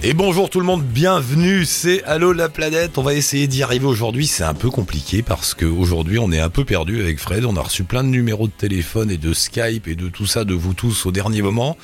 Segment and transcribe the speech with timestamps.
[0.00, 2.98] Et bonjour tout le monde, bienvenue, c'est Allô la planète.
[2.98, 4.28] On va essayer d'y arriver aujourd'hui.
[4.28, 7.44] C'est un peu compliqué parce que aujourd'hui on est un peu perdu avec Fred.
[7.44, 10.44] On a reçu plein de numéros de téléphone et de Skype et de tout ça
[10.44, 11.76] de vous tous au dernier moment.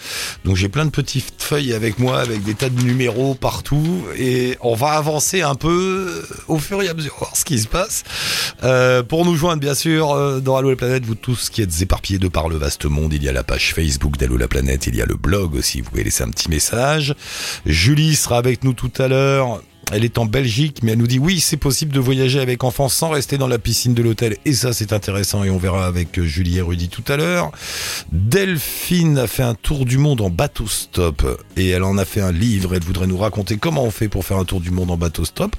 [0.44, 4.58] Donc j'ai plein de petites feuilles avec moi avec des tas de numéros partout et
[4.60, 8.04] on va avancer un peu au fur et à mesure voir ce qui se passe.
[8.62, 11.82] Euh, pour nous joindre bien sûr euh, dans Allô la planète, vous tous qui êtes
[11.82, 14.86] éparpillés de par le vaste monde, il y a la page Facebook d'Allô la planète,
[14.86, 15.80] il y a le blog aussi.
[15.80, 17.16] Vous pouvez laisser un petit message.
[17.66, 19.62] Julie sera avec nous tout à l'heure.
[19.92, 22.88] Elle est en Belgique, mais elle nous dit oui, c'est possible de voyager avec enfants
[22.88, 24.36] sans rester dans la piscine de l'hôtel.
[24.44, 27.52] Et ça, c'est intéressant et on verra avec euh, Julie et Rudy tout à l'heure.
[28.10, 32.20] Delphine a fait un tour du monde en bateau stop et elle en a fait
[32.20, 32.74] un livre.
[32.74, 35.24] Elle voudrait nous raconter comment on fait pour faire un tour du monde en bateau
[35.24, 35.54] stop.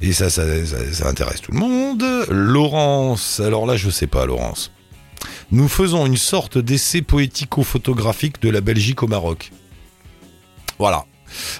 [0.00, 0.42] Et ça, ça,
[1.04, 2.04] intéresse tout le monde.
[2.30, 4.72] Laurence, alors là, je sais pas, Laurence.
[5.50, 9.52] Nous faisons une sorte d'essai poético-photographique de la Belgique au Maroc.
[10.78, 11.04] Voilà.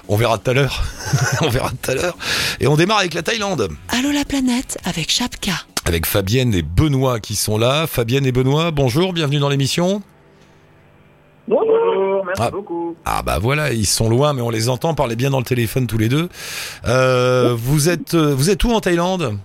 [0.07, 0.83] On verra tout à l'heure.
[1.41, 2.17] on verra tout à l'heure.
[2.59, 3.69] Et on démarre avec la Thaïlande.
[3.89, 5.51] Allô la planète avec Chapka.
[5.85, 7.87] Avec Fabienne et Benoît qui sont là.
[7.87, 10.01] Fabienne et Benoît, bonjour, bienvenue dans l'émission.
[11.47, 12.51] Bonjour, merci Ah.
[12.51, 12.95] beaucoup.
[13.05, 14.93] Ah bah voilà, ils sont loin, mais on les entend.
[14.93, 16.27] Parlez bien dans le téléphone tous les deux.
[16.85, 19.37] Euh, vous êtes, euh, vous êtes où en Thaïlande?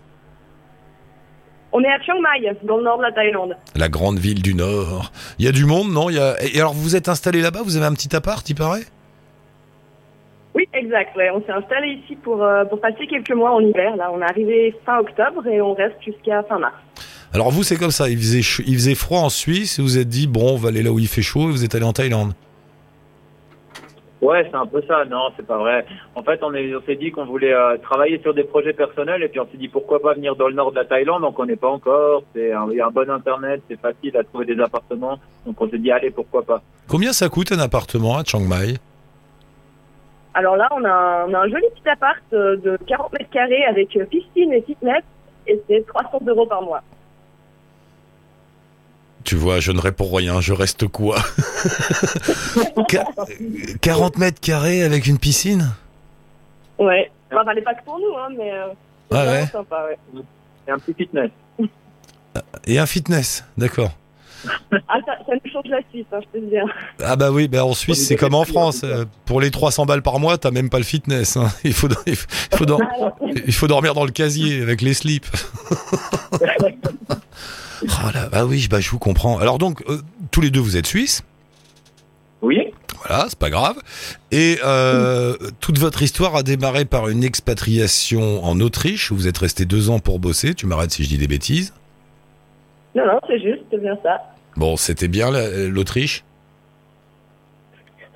[1.75, 3.57] On est à Chiang Mai, dans le nord de la Thaïlande.
[3.77, 5.11] La grande ville du Nord.
[5.39, 6.11] Il y a du monde, non?
[6.11, 6.35] Il y a...
[6.43, 7.61] Et alors vous êtes installé là-bas?
[7.65, 8.85] Vous avez un petit appart, il paraît?
[10.55, 11.17] Oui, exact.
[11.17, 11.31] ouais.
[11.31, 13.97] On s'est installé ici pour, euh, pour passer quelques mois en hiver.
[13.97, 16.75] Là, on est arrivé fin octobre et on reste jusqu'à fin mars.
[17.33, 18.09] Alors vous, c'est comme ça.
[18.11, 20.69] Il faisait, ch- il faisait froid en Suisse et vous êtes dit bon, on va
[20.69, 22.33] aller là où il fait chaud et vous êtes allé en Thaïlande.
[24.21, 25.05] Ouais, c'est un peu ça.
[25.07, 25.85] Non, c'est pas vrai.
[26.15, 29.23] En fait, on est- on s'est dit qu'on voulait euh, travailler sur des projets personnels
[29.23, 31.25] et puis on s'est dit pourquoi pas venir dans le nord de la Thaïlande?
[31.25, 32.23] On connaît pas encore.
[32.35, 35.19] C'est un- il y a un bon internet, c'est facile à trouver des appartements.
[35.47, 36.63] Donc on s'est dit allez, pourquoi pas.
[36.87, 38.75] Combien ça coûte un appartement à Chiang Mai?
[40.35, 43.31] Alors là, on a, un- on a un joli petit appart euh, de 40 mètres
[43.31, 45.03] carrés avec euh, piscine et fitness
[45.47, 46.83] et c'est 300 euros par mois.
[49.25, 51.17] Tu vois, je ne réponds rien, je reste quoi
[52.89, 53.07] Qua-
[53.81, 55.71] 40 mètres carrés avec une piscine?
[56.79, 57.11] Ouais.
[57.33, 58.67] Enfin, elle est pas que pour nous, hein, mais euh,
[59.11, 59.47] c'est Ouais, vraiment ouais.
[59.47, 60.23] sympa, ouais.
[60.67, 61.31] Et un petit fitness.
[62.67, 63.91] Et un fitness, d'accord.
[64.89, 66.65] Ah, ça, ça nous change la Suisse, hein, je peux te dire.
[67.03, 68.83] Ah bah oui, bah en Suisse c'est comme en France.
[68.85, 71.37] euh, Pour les 300 balles par mois, t'as même pas le fitness.
[71.37, 71.49] hein.
[71.65, 72.81] Il, faut, il, faut, il faut dor-
[73.47, 75.27] il faut dormir dans le casier avec les slips.
[76.41, 79.39] Oh là, bah oui, bah je vous comprends.
[79.39, 79.99] Alors donc, euh,
[80.31, 81.23] tous les deux vous êtes suisses,
[82.41, 82.59] Oui.
[83.05, 83.77] voilà, c'est pas grave.
[84.31, 89.39] Et euh, toute votre histoire a démarré par une expatriation en Autriche où vous êtes
[89.39, 90.55] resté deux ans pour bosser.
[90.55, 91.73] Tu m'arrêtes si je dis des bêtises.
[92.95, 94.21] Non, non, c'est juste, c'est bien ça.
[94.57, 96.25] Bon, c'était bien la- l'Autriche?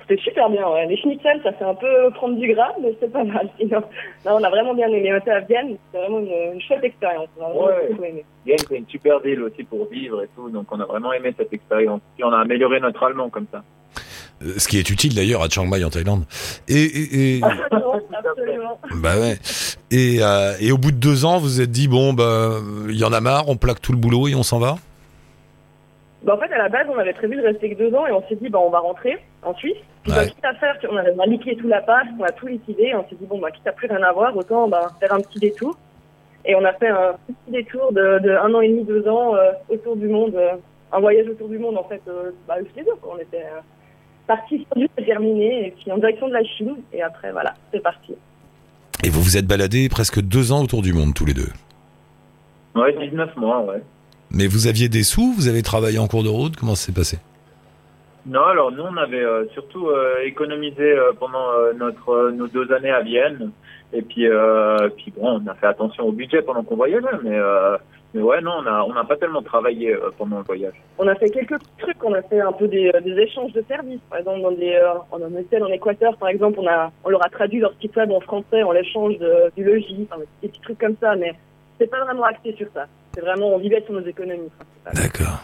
[0.09, 0.85] C'était super bien, ouais.
[0.87, 3.49] Les schnitzels, ça fait un peu prendre du gras, mais c'est pas mal.
[3.59, 3.81] Sinon,
[4.25, 5.11] non, on a vraiment bien aimé.
[5.13, 7.27] On était à Vienne, c'était vraiment une, une chouette expérience.
[7.37, 8.23] Ouais.
[8.45, 10.49] Vienne, c'est une super ville aussi pour vivre et tout.
[10.49, 11.99] Donc on a vraiment aimé cette expérience.
[12.15, 13.63] Puis on a amélioré notre allemand comme ça.
[14.43, 16.23] Euh, Ce qui est utile d'ailleurs à Chiang Mai en Thaïlande.
[16.69, 18.79] Et, et, et- Absolument, absolument.
[19.01, 19.37] bah ouais.
[19.91, 22.51] Et, euh, et au bout de deux ans, vous vous êtes dit bon, bah
[22.87, 24.77] il y en a marre, on plaque tout le boulot et on s'en va?
[26.27, 28.11] Bah, en fait, à la base, on avait prévu de rester que deux ans et
[28.11, 29.77] on s'est dit, bah, on va rentrer en Suisse.
[30.03, 30.27] Puis, bah, Ouais.
[30.29, 33.15] quitte à faire, on avait liquidé tout l'appart, on a tout liquidé, et on s'est
[33.15, 35.77] dit, bon, bah, quitte à plus rien avoir, autant bah, faire un petit détour.
[36.43, 39.35] Et on a fait un petit détour de, de un an et demi, deux ans
[39.35, 40.55] euh, autour du monde, euh,
[40.91, 43.13] un voyage autour du monde, en fait, euh, bah, tous les deux, quoi.
[43.17, 43.61] On était euh,
[44.27, 47.79] partis sur du terminé, et puis en direction de la Chine, et après, voilà, c'est
[47.81, 48.15] parti.
[49.05, 51.47] Et vous vous êtes baladés presque deux ans autour du monde tous les deux?
[52.75, 53.81] Ouais, 19 mois, ouais.
[54.31, 56.91] Mais vous aviez des sous, vous avez travaillé en cours de route, comment ça s'est
[56.91, 57.17] passé?
[58.25, 62.47] Non, alors nous, on avait euh, surtout euh, économisé euh, pendant euh, notre euh, nos
[62.47, 63.51] deux années à Vienne.
[63.93, 67.37] Et puis, euh, puis bon, on a fait attention au budget pendant qu'on voyageait, mais
[67.37, 67.77] euh,
[68.13, 70.73] mais ouais, non, on a on n'a pas tellement travaillé euh, pendant le voyage.
[70.97, 74.01] On a fait quelques trucs, on a fait un peu des, des échanges de services.
[74.09, 77.09] Par exemple, dans des, euh, on en était en Équateur, par exemple, on, a, on
[77.09, 79.15] leur a traduit leur site web en français en l'échange
[79.55, 81.33] du logis, enfin, des petits trucs comme ça, mais
[81.79, 82.85] c'est pas vraiment axé sur ça.
[83.13, 84.93] C'est vraiment, on vivait sur nos économies principales.
[84.93, 85.43] D'accord.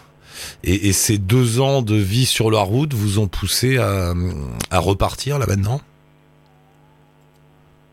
[0.64, 4.14] Et, et ces deux ans de vie sur la route vous ont poussé à,
[4.72, 5.80] à repartir là maintenant?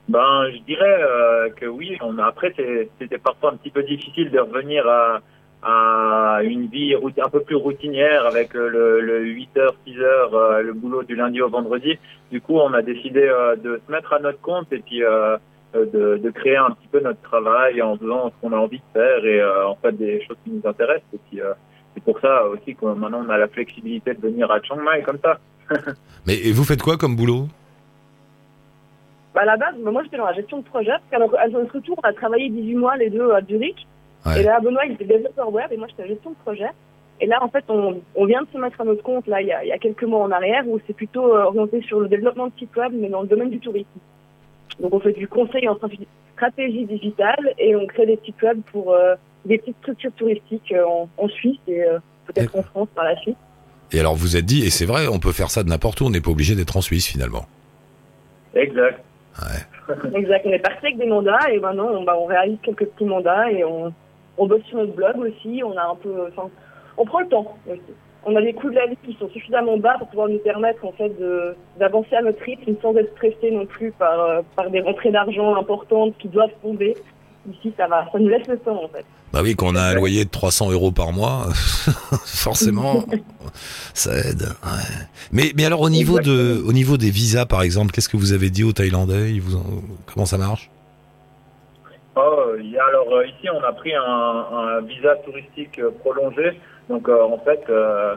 [0.09, 1.97] Ben, je dirais euh, que oui.
[2.01, 2.53] On a, après,
[2.99, 5.21] c'était parfois un petit peu difficile de revenir à,
[5.63, 11.03] à une vie un peu plus routinière avec le, le 8h, 6h, euh, le boulot
[11.03, 11.99] du lundi au vendredi.
[12.33, 15.37] Du coup, on a décidé euh, de se mettre à notre compte et puis euh,
[15.75, 18.93] de, de créer un petit peu notre travail en faisant ce qu'on a envie de
[18.93, 21.15] faire et euh, en fait des choses qui nous intéressent.
[21.15, 21.53] Et puis, euh,
[21.95, 25.03] c'est pour ça aussi que maintenant on a la flexibilité de venir à Chiang Mai
[25.03, 25.39] comme ça.
[26.27, 27.47] Mais et vous faites quoi comme boulot?
[29.35, 30.91] Bah, à la base, bah, moi, j'étais dans la gestion de projet.
[30.91, 33.87] Parce qu'à notre, à notre retour, on a travaillé 18 mois, les deux, à Zurich.
[34.27, 34.41] Ouais.
[34.41, 36.71] Et là, Benoît, il était développeur web et moi, j'étais en gestion de projet.
[37.21, 39.49] Et là, en fait, on, on vient de se mettre à notre compte, là, il
[39.49, 42.01] y a, il y a quelques mois en arrière, où c'est plutôt euh, orienté sur
[42.01, 43.89] le développement de sites web, mais dans le domaine du tourisme.
[44.81, 48.93] Donc, on fait du conseil en stratégie- digitale et on crée des sites web pour
[48.93, 53.05] euh, des petites structures touristiques euh, en, en Suisse et euh, peut-être en France par
[53.05, 53.37] la suite.
[53.93, 56.07] Et alors vous êtes dit, et c'est vrai, on peut faire ça de n'importe où,
[56.07, 57.47] on n'est pas obligé d'être en Suisse finalement.
[58.55, 59.01] Exact.
[60.15, 60.47] Exact.
[60.47, 63.51] On est parti avec des mandats et maintenant on, bah, on réalise quelques petits mandats
[63.51, 63.93] et on,
[64.39, 65.63] on bosse sur notre blog aussi.
[65.65, 66.49] On a un peu, enfin,
[66.97, 67.81] on prend le temps aussi.
[68.27, 70.85] On a des coûts de la vie qui sont suffisamment bas pour pouvoir nous permettre
[70.85, 71.11] en fait
[71.79, 75.57] d'avancer à notre rythme sans être stressé non plus par euh, par des rentrées d'argent
[75.57, 76.97] importantes qui doivent tomber.
[77.51, 79.05] Ici, ça va, ça nous laisse le temps en fait.
[79.33, 81.45] Bah oui, qu'on a un loyer de 300 euros par mois,
[82.27, 83.05] forcément,
[83.95, 84.43] ça aide.
[84.43, 85.07] ouais.
[85.33, 88.33] Mais, mais alors au niveau de, au niveau des visas par exemple, qu'est-ce que vous
[88.35, 89.31] avez dit aux Thaïlandais?
[89.33, 89.83] Ils vous ont-
[90.13, 90.71] Comment ça marche?
[92.17, 96.61] Oh, alors euh, ici on a pris un, un visa touristique euh, prolongé.
[96.91, 98.17] Donc euh, en fait, euh,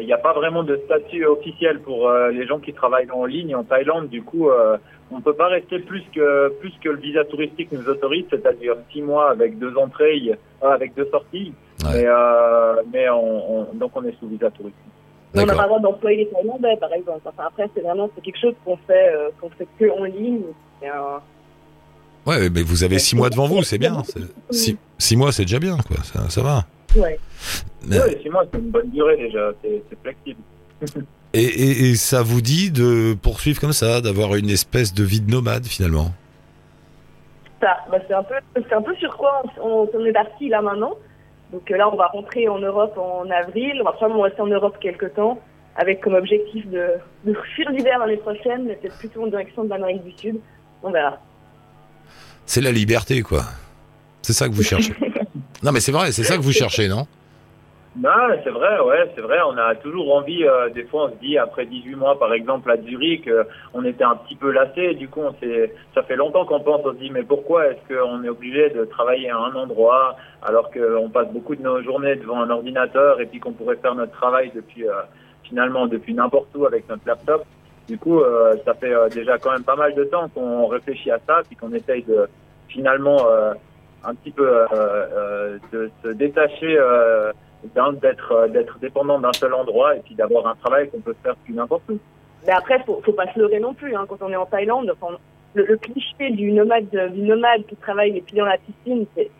[0.00, 3.24] il n'y a pas vraiment de statut officiel pour euh, les gens qui travaillent en
[3.24, 4.08] ligne en Thaïlande.
[4.08, 4.76] Du coup, euh,
[5.10, 9.02] on peut pas rester plus que plus que le visa touristique nous autorise, c'est-à-dire six
[9.02, 10.20] mois avec deux entrées,
[10.62, 11.52] euh, avec deux sorties.
[11.84, 11.90] Ouais.
[11.94, 14.80] Mais, euh, mais on, on- donc on est sous visa touristique.
[15.36, 17.20] On n'a pas le droit d'employer les Thaïlandais par exemple.
[17.24, 20.42] Enfin, après, c'est vraiment c'est quelque chose qu'on fait euh, qu'on fait que en ligne.
[20.84, 21.20] Un-
[22.26, 24.02] Ouais, mais vous avez six mois devant vous, c'est bien.
[24.50, 25.96] Six, six mois, c'est déjà bien, quoi.
[26.04, 26.64] Ça, ça va.
[26.96, 27.18] Ouais.
[27.86, 30.40] Mais- Oui, six mois c'est une bonne durée déjà, c'est flexible.
[31.36, 35.20] Et, et, et ça vous dit de poursuivre comme ça, d'avoir une espèce de vie
[35.20, 36.12] de nomade finalement?
[37.60, 40.62] Ça, bah, c'est un peu, c'est un peu sur quoi on, on est parti là
[40.62, 40.94] maintenant.
[41.52, 43.78] Donc euh, là, on va rentrer en Europe en avril.
[43.80, 45.40] On va probablement rester en Europe quelques temps,
[45.74, 46.86] avec comme objectif de,
[47.24, 50.36] de fuir l'hiver l'année prochaine, mais peut-être plutôt en direction de l'Amérique du Sud.
[50.84, 51.18] On verra.
[52.46, 53.42] C'est la liberté, quoi.
[54.22, 54.94] C'est ça que vous cherchez.
[55.64, 57.06] non, mais c'est vrai, c'est ça que vous cherchez, non?
[57.96, 58.10] Non,
[58.42, 59.38] c'est vrai, ouais, c'est vrai.
[59.46, 60.44] On a toujours envie.
[60.44, 63.84] euh, des fois, on se dit après 18 mois, par exemple, à Zurich, euh, on
[63.84, 64.94] était un petit peu lassé.
[64.94, 65.34] Du coup, on
[65.94, 66.80] ça fait longtemps qu'on pense.
[66.84, 70.70] On se dit, mais pourquoi est-ce qu'on est obligé de travailler à un endroit alors
[70.72, 74.12] qu'on passe beaucoup de nos journées devant un ordinateur et puis qu'on pourrait faire notre
[74.12, 74.92] travail depuis euh,
[75.44, 77.46] finalement depuis n'importe où avec notre laptop?
[77.88, 81.20] Du coup, euh, ça fait déjà quand même pas mal de temps qu'on réfléchit à
[81.26, 82.28] ça, puis qu'on essaye de
[82.68, 83.24] finalement
[84.06, 86.76] un petit peu euh, euh, de se détacher.
[86.78, 87.32] Euh,
[88.02, 91.54] d'être d'être dépendant d'un seul endroit et puis d'avoir un travail qu'on peut faire depuis
[91.54, 91.98] n'importe où.
[92.46, 93.96] Mais après, faut, faut pas se leurrer non plus.
[93.96, 95.16] Hein, quand on est en Thaïlande, enfin,
[95.54, 99.30] le, le cliché du nomade, du nomade qui travaille les pieds dans la piscine, c'est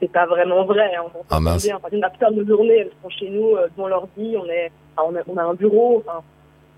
[0.00, 0.90] c'est- pas vraiment vrai.
[0.96, 1.68] Hein, on Ah, mince.
[1.72, 4.34] Enfin, la plupart de nos journées, elles sont chez nous, euh, devant l'ordi.
[4.36, 6.02] On est, enfin, on a, on a un bureau.
[6.04, 6.22] Enfin,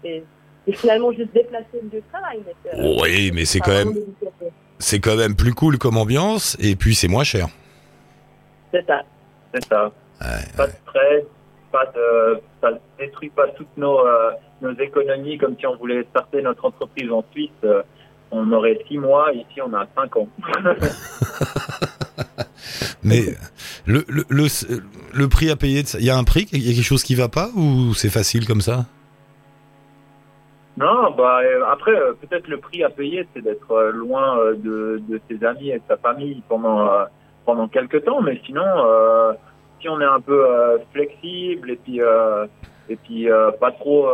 [0.05, 0.23] et,
[0.67, 2.41] et finalement juste déplacer le lieu de travail.
[2.47, 3.95] mais euh, Oui, mais c'est quand même.
[4.83, 7.49] C'est quand même plus cool comme ambiance, et puis c'est moins cher.
[8.73, 9.03] C'est ça.
[9.55, 9.91] C'est ça.
[10.21, 10.27] Ouais,
[10.57, 11.25] Pas de stress,
[11.71, 14.31] pas de, ça ne détruit pas toutes nos, euh,
[14.61, 17.51] nos économies comme si on voulait starter notre entreprise en Suisse.
[17.65, 17.83] euh,
[18.31, 20.29] on aurait six mois, ici on a cinq ans.
[23.03, 23.23] Mais
[23.87, 24.47] le, le, le,
[25.13, 27.15] le prix à payer, il y a un prix, il y a quelque chose qui
[27.15, 28.87] va pas, ou c'est facile comme ça?
[30.77, 35.03] Non, bah euh, après euh, peut-être le prix à payer, c'est d'être euh, loin de,
[35.07, 36.89] de ses amis et de sa famille pendant
[37.45, 39.33] pendant quelques temps, mais sinon, euh,
[39.81, 42.47] si on est un peu euh, flexible et puis euh,
[42.89, 43.29] et puis
[43.61, 44.07] pas trop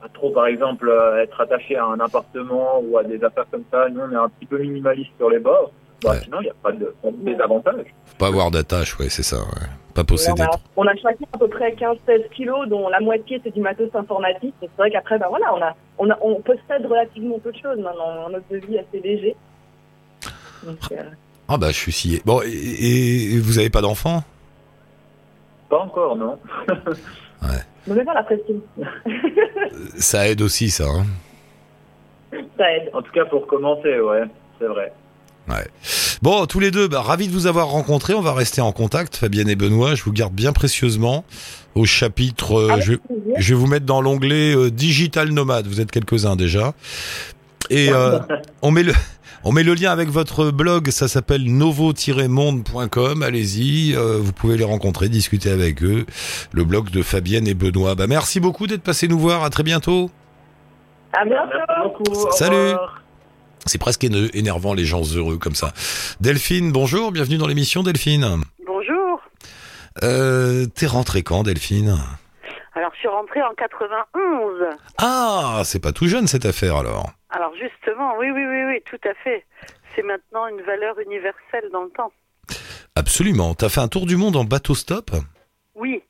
[0.00, 3.88] pas trop par exemple être attaché à un appartement ou à des affaires comme ça,
[3.88, 5.70] nous on est un petit peu minimaliste sur les bords.
[6.02, 6.20] Bah, Ouais.
[6.24, 7.86] Sinon, il n'y a pas de, pas de désavantage.
[8.06, 9.38] Faut pas avoir d'attache, ouais, c'est ça.
[9.38, 9.66] ouais.
[9.94, 10.42] Pas posséder.
[10.42, 13.60] on, a, on a chacun à peu près 15-16 kilos, dont la moitié c'est du
[13.60, 14.54] matos informatique.
[14.60, 17.78] C'est vrai qu'après, ben voilà, on, a, on, a, on possède relativement peu de choses
[17.78, 18.28] maintenant.
[18.28, 19.34] Mode de vie assez léger.
[20.64, 21.02] Donc, euh,
[21.48, 22.22] Ah bah je suis scié.
[22.26, 22.48] Bon, et,
[23.34, 24.22] et vous avez pas d'enfant
[25.70, 26.38] Pas encore, non.
[27.86, 28.60] mets pas la pression?
[29.96, 30.84] Ça aide aussi, ça.
[30.88, 31.06] Hein
[32.58, 32.90] Ça aide.
[32.92, 34.24] En tout cas, pour commencer, ouais,
[34.58, 34.92] c'est vrai.
[36.22, 38.14] Bon, tous les deux, bah, ravis de vous avoir rencontrés.
[38.14, 39.94] On va rester en contact, Fabienne et Benoît.
[39.94, 41.24] Je vous garde bien précieusement
[41.74, 42.54] au chapitre.
[42.54, 45.66] euh, je, vais vous mettre dans l'onglet euh, Digital Nomade.
[45.66, 46.74] Vous êtes quelques-uns déjà.
[47.70, 48.18] Et euh,
[48.62, 48.92] on met le.
[49.48, 53.22] On met le lien avec votre blog, ça s'appelle novo-monde.com.
[53.22, 56.04] Allez-y, euh, vous pouvez les rencontrer, discuter avec eux.
[56.50, 57.94] Le blog de Fabienne et Benoît.
[57.94, 59.44] Bah, merci beaucoup d'être passé nous voir.
[59.44, 60.10] À très bientôt.
[61.12, 61.46] À bientôt.
[61.68, 62.26] Merci beaucoup.
[62.26, 62.74] au Salut.
[63.66, 65.72] C'est presque éne- énervant les gens heureux comme ça.
[66.20, 68.42] Delphine, bonjour, bienvenue dans l'émission Delphine.
[68.66, 69.20] Bonjour.
[70.02, 71.96] Euh, T'es rentrée quand Delphine?
[72.74, 74.64] Alors, je suis rentrée en 91.
[74.98, 77.10] Ah, c'est pas tout jeune cette affaire alors.
[77.30, 79.44] Alors, justement, oui, oui, oui, oui, tout à fait.
[79.94, 82.12] C'est maintenant une valeur universelle dans le temps.
[82.94, 83.54] Absolument.
[83.54, 85.10] T'as fait un tour du monde en bateau stop?
[85.74, 86.02] Oui.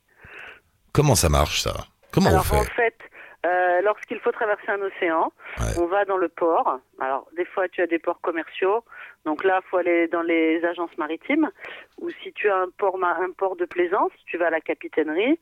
[0.93, 1.87] Comment ça marche ça?
[2.11, 2.71] Comment Alors, on en fait?
[2.77, 2.99] fait,
[3.45, 5.79] euh, lorsqu'il faut traverser un océan, Ouais.
[5.79, 6.79] on va dans le port.
[7.01, 8.85] Alors, des fois, tu as des ports commerciaux.
[9.25, 11.51] Donc là, il faut aller dans les agences maritimes.
[12.01, 15.39] Ou si tu as un port, un port de plaisance, tu vas à la capitainerie.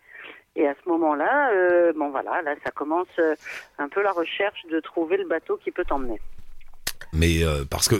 [0.57, 3.35] Et à ce moment-là, euh, bon voilà, là, ça commence euh,
[3.79, 6.21] un peu la recherche de trouver le bateau qui peut t'emmener.
[7.13, 7.97] Mais euh, parce que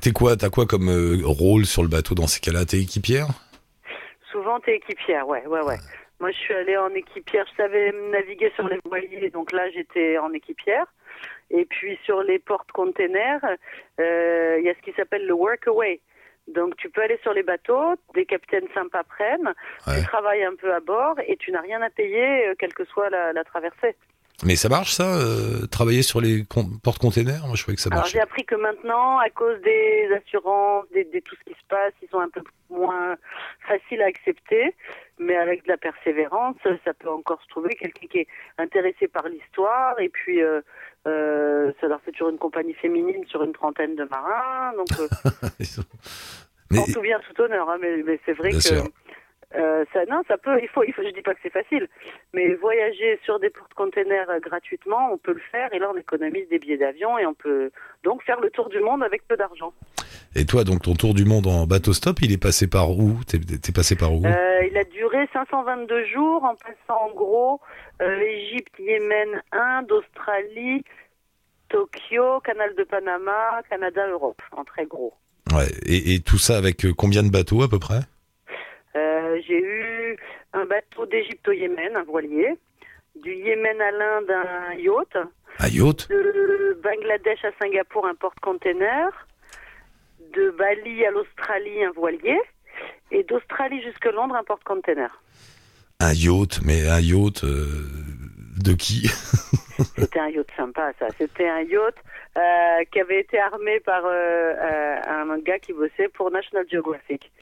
[0.00, 2.64] t'es quoi T'as quoi comme euh, rôle sur le bateau dans ces cas-là?
[2.64, 3.26] T'es équipière?
[4.30, 5.78] Souvent, t'es équipière, ouais, ouais, ouais.
[6.20, 7.46] Moi, je suis allée en équipière.
[7.50, 10.86] Je savais naviguer sur les voiliers, donc là, j'étais en équipière.
[11.50, 13.44] Et puis, sur les portes-containers,
[14.00, 16.00] euh, il y a ce qui s'appelle le workaway.
[16.48, 19.52] Donc, tu peux aller sur les bateaux, des capitaines sympas prennent,
[19.86, 19.98] Ouais.
[20.00, 22.84] tu travailles un peu à bord et tu n'as rien à payer, euh, quelle que
[22.84, 23.96] soit la, la traversée.
[24.44, 27.44] Mais ça marche ça euh, Travailler sur les con- porte-containers?
[27.46, 28.18] Moi je croyais que ça Alors, marchait.
[28.18, 31.92] j'ai appris que maintenant, à cause des assurances, des, des- tout ce qui se passe,
[32.02, 33.16] ils sont un peu moins
[33.66, 34.74] faciles à accepter.
[35.18, 36.54] Mais avec de la persévérance,
[36.84, 38.28] ça peut encore se trouver quelqu'un qui est
[38.58, 39.98] intéressé par l'histoire.
[39.98, 40.60] Et puis, euh,
[41.08, 44.72] euh, ça leur fait toujours une compagnie féminine sur une trentaine de marins.
[44.76, 45.08] Donc, euh,
[46.70, 47.68] Mais en tout bien, tout honneur.
[47.70, 48.84] hein, mais, mais c'est vrai Bien que sûr.
[49.56, 50.58] Euh, ça, non, ça peut.
[50.62, 51.02] Il faut, il faut.
[51.02, 51.88] Je dis pas que c'est facile,
[52.34, 55.72] mais voyager sur des porte-containers euh, gratuitement, on peut le faire.
[55.72, 57.70] Et là, on économise des billets d'avion et on peut
[58.04, 59.72] donc faire le tour du monde avec peu d'argent.
[60.34, 63.18] Et toi donc ton tour du monde en bateau stop, il est passé par où?
[63.26, 64.24] T'es passé par où?
[64.26, 67.60] Euh, il a duré 522 jours en passant en gros
[68.02, 70.84] euh, Égypte, Yémen, Inde, Australie,
[71.70, 75.14] Tokyo, Canal de Panama, Canada, Europe, en très gros.
[75.52, 75.68] Ouais.
[75.86, 78.00] Et, et tout ça avec euh, combien de bateaux à peu près?
[78.00, 78.17] Euh,
[79.46, 80.16] J'ai eu
[80.52, 82.58] un bateau d'Égypte au Yémen, un voilier,
[83.22, 85.16] du Yémen à l'Inde, un yacht,
[85.60, 89.08] Un yacht de Bangladesh à Singapour, un porte-container,
[90.34, 92.38] de Bali à l'Australie, un voilier,
[93.10, 95.10] et d'Australie jusque Londres, un porte-container.
[96.00, 97.66] Un yacht, mais un yacht euh,
[98.62, 99.08] de qui?
[99.96, 101.06] C'était un yacht sympa, ça.
[101.18, 101.94] C'était un yacht
[102.36, 107.32] euh, qui avait été armé par euh, euh, un gars qui bossait pour National Geographic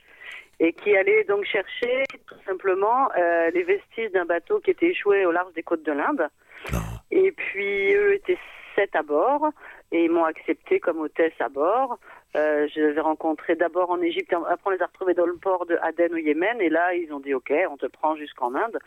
[0.61, 5.27] et qui allait donc chercher tout simplement euh, les vestiges d'un bateau qui était échoué
[5.27, 6.29] au large des côtes de l'Inde.
[6.73, 6.79] Non.
[7.11, 8.39] Et puis eux étaient
[8.75, 9.51] sept à bord
[9.93, 11.99] et ils m'ont accepté comme hôtesse à bord.
[12.37, 15.37] Euh, je les ai rencontrés d'abord en Égypte, après on les a retrouvés dans le
[15.37, 18.55] port de Aden au Yémen et là ils ont dit ok, on te prend jusqu'en
[18.55, 18.79] Inde.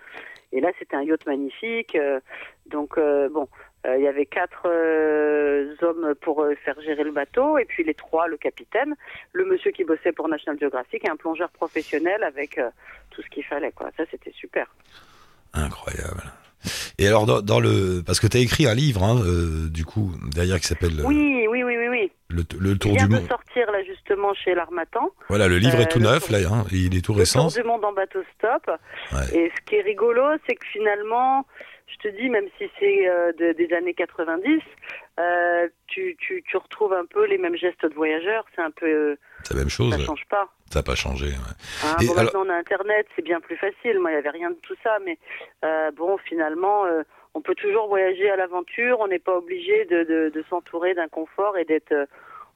[0.51, 1.95] Et là c'était un yacht magnifique.
[1.95, 2.19] euh,
[2.65, 2.99] donc
[3.31, 3.47] bon,
[3.85, 7.93] il y avait quatre euh, hommes pour euh, faire gérer le bateau et puis les
[7.93, 8.95] trois, le capitaine,
[9.33, 12.69] le monsieur qui bossait pour National Geographic et un plongeur professionnel avec euh,
[13.11, 13.89] tout ce qu'il fallait quoi.
[13.97, 14.67] Ça c'était super.
[15.53, 16.23] Incroyable.
[16.97, 20.11] Et alors dans, dans le parce que t'as écrit un livre hein, euh, du coup
[20.35, 22.11] derrière qui s'appelle euh, Oui, oui, oui, oui, oui.
[22.27, 23.29] le, le Il tour vient du de monde.
[23.29, 25.09] sortir là justement chez l'Armatan.
[25.29, 27.19] Voilà, le livre Euh, est tout le neuf tour- là, hein, il est tout Le
[27.19, 27.47] récent.
[27.47, 28.69] tour du monde en bateau stop.
[29.13, 29.37] Ouais.
[29.39, 31.45] Et ce qui est rigolo, c'est que finalement,
[32.03, 34.61] je te dis, même si c'est euh, de- des années 90,
[35.19, 38.45] euh, tu, tu, tu retrouves un peu les mêmes gestes de voyageurs.
[38.55, 39.91] C'est un peu, euh, C'est la même chose.
[39.91, 40.05] ça ouais.
[40.05, 40.47] change pas.
[40.71, 41.27] Ça n'a pas changé.
[41.27, 41.53] ouais.
[41.83, 43.99] Hein, Et bon, alors- maintenant on a Internet, c'est bien plus facile.
[43.99, 45.17] Moi, il n'y avait rien de tout ça, mais
[45.95, 46.83] bon, finalement,
[47.33, 48.99] on peut toujours voyager à l'aventure.
[48.99, 51.93] On n'est pas obligé de, de, de s'entourer d'un confort et d'être.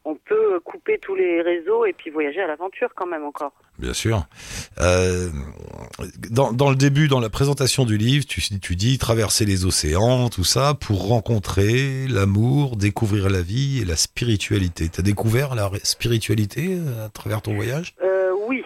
[0.05, 3.53] On peut couper tous les réseaux et puis voyager à l'aventure quand même encore.
[3.79, 4.25] Bien sûr.
[4.79, 5.29] Euh,
[6.29, 10.29] dans, dans le début, dans la présentation du livre, tu, tu dis traverser les océans,
[10.29, 14.89] tout ça, pour rencontrer l'amour, découvrir la vie et la spiritualité.
[14.89, 17.95] T'as découvert la spiritualité euh, à travers ton voyage?
[18.03, 18.63] Euh, oui,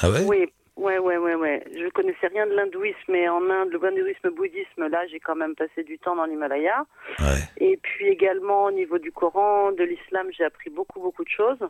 [0.00, 0.24] Ah ouais?
[0.26, 0.46] Oui,
[0.76, 1.64] ouais, ouais, ouais, ouais.
[1.72, 5.54] Je connaissais rien de l'hindouisme, mais en Inde, le hindouisme, bouddhisme, là, j'ai quand même
[5.54, 6.84] passé du temps dans l'Himalaya.
[7.18, 7.24] Ouais.
[7.58, 11.66] Et puis également au niveau du Coran, de l'islam, j'ai appris beaucoup, beaucoup de choses.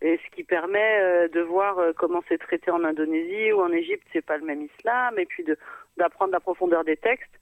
[0.00, 3.72] Et ce qui permet euh, de voir euh, comment c'est traité en Indonésie ou en
[3.72, 5.18] Égypte, c'est pas le même islam.
[5.18, 5.44] Et puis
[5.96, 7.32] d'apprendre la profondeur des textes.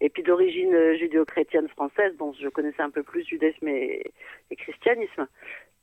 [0.00, 4.12] Et puis d'origine euh, judéo-chrétienne française, bon, je connaissais un peu plus judaïsme et,
[4.50, 5.28] et christianisme.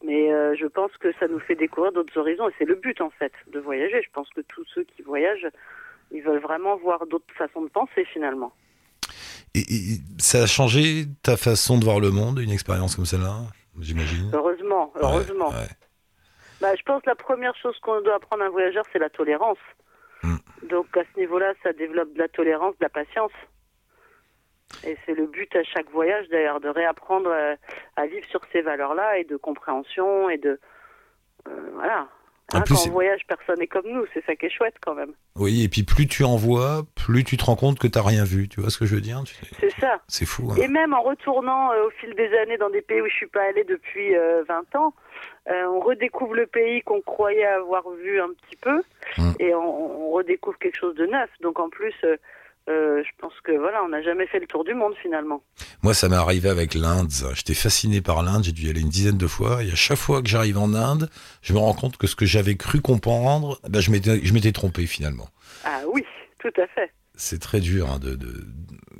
[0.05, 2.47] Mais euh, je pense que ça nous fait découvrir d'autres horizons.
[2.49, 4.01] Et c'est le but, en fait, de voyager.
[4.03, 5.47] Je pense que tous ceux qui voyagent,
[6.11, 8.53] ils veulent vraiment voir d'autres façons de penser, finalement.
[9.55, 13.39] Et, et ça a changé ta façon de voir le monde, une expérience comme celle-là,
[13.79, 14.29] j'imagine?
[14.33, 15.49] Heureusement, heureusement.
[15.49, 15.75] Ouais, ouais.
[16.61, 19.09] Bah, je pense que la première chose qu'on doit apprendre à un voyageur, c'est la
[19.09, 19.57] tolérance.
[20.23, 20.37] Mm.
[20.69, 23.31] Donc à ce niveau-là, ça développe de la tolérance, de la patience.
[24.85, 27.55] Et c'est le but à chaque voyage d'ailleurs, de réapprendre euh,
[27.95, 30.59] à vivre sur ces valeurs-là et de compréhension et de...
[31.47, 32.07] euh, voilà.
[32.53, 34.05] Hein, plus, quand on voyage, personne n'est comme nous.
[34.13, 35.11] C'est ça qui est chouette quand même.
[35.35, 38.23] Oui, et puis plus tu en vois, plus tu te rends compte que t'as rien
[38.23, 38.47] vu.
[38.47, 39.99] Tu vois ce que je veux dire Tu- C'est ça.
[40.07, 40.51] C'est fou.
[40.51, 40.55] hein.
[40.61, 43.27] Et même en retournant euh, au fil des années dans des pays où je suis
[43.27, 44.93] pas allée depuis euh, 20 ans,
[45.49, 48.81] euh, on redécouvre le pays qu'on croyait avoir vu un petit peu
[49.17, 49.31] Mm.
[49.39, 51.29] et on, on redécouvre quelque chose de neuf.
[51.41, 51.95] Donc en plus,
[52.69, 55.41] euh, je pense que voilà, on n'a jamais fait le tour du monde finalement.
[55.83, 57.09] Moi, ça m'est arrivé avec l'Inde.
[57.33, 58.43] J'étais fasciné par l'Inde.
[58.43, 59.63] J'ai dû y aller une dizaine de fois.
[59.63, 61.09] Et à chaque fois que j'arrive en Inde,
[61.41, 65.27] je me rends compte que ce que j'avais cru comprendre, ben, je m'étais, trompé finalement.
[65.63, 66.05] Ah oui,
[66.39, 66.91] tout à fait.
[67.15, 68.45] C'est très dur hein, de, de,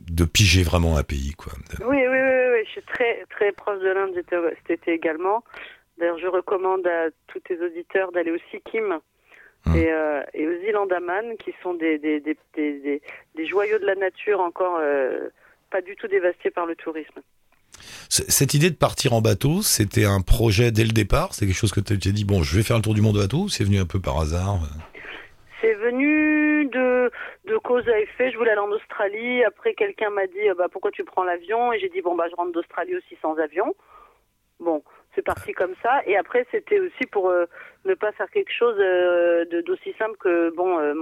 [0.10, 1.54] de piger vraiment un pays, quoi.
[1.82, 5.44] Oui, oui, oui, oui, oui, je suis très très proche de l'Inde cet été également.
[5.98, 9.00] D'ailleurs, je recommande à tous tes auditeurs d'aller au Sikkim
[9.68, 9.76] Mm.
[9.76, 13.02] et, euh, et aux îles Andaman, qui sont des, des, des, des, des-
[13.36, 15.30] des joyaux de la nature encore euh,
[15.70, 17.20] pas du tout dévastés par le tourisme.
[18.10, 21.34] Cette idée de partir en bateau, c'était un projet dès le départ?
[21.34, 23.18] C'est quelque chose que tu t'es dit, bon, je vais faire le tour du monde
[23.18, 23.44] en bateau.
[23.44, 24.60] ou C'est venu un peu par hasard?
[25.62, 27.12] C'est venu de,
[27.46, 28.32] de cause à effet.
[28.32, 29.44] Je voulais aller en Australie.
[29.44, 31.72] Après, quelqu'un m'a dit euh, bah, pourquoi tu prends l'avion?
[31.74, 33.76] Et j'ai dit bon, bah, je rentre d'Australie aussi sans avion.
[34.60, 34.82] Bon,
[35.18, 36.02] c'est parti comme ça.
[36.06, 37.46] Et après, c'était aussi pour euh,
[37.86, 40.94] ne pas faire quelque chose euh, d'aussi simple que bon, euh,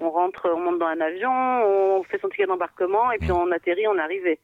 [0.00, 3.50] on rentre, on monte dans un avion, on fait son ticket d'embarquement et puis on
[3.50, 4.38] atterrit, on arrivé.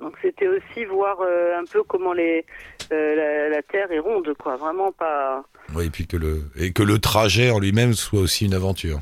[0.00, 2.46] Donc c'était aussi voir euh, un peu comment les
[2.90, 4.56] la, la terre est ronde, quoi.
[4.56, 5.44] Vraiment pas.
[5.74, 8.98] Oui, et puis que le, et que le trajet en lui-même soit aussi une aventure.